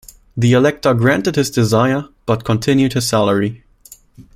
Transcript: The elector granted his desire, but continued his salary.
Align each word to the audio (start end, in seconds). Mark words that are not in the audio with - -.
The 0.35 0.53
elector 0.53 0.95
granted 0.95 1.35
his 1.35 1.51
desire, 1.51 2.09
but 2.25 2.43
continued 2.43 2.93
his 2.93 3.07
salary. 3.07 3.63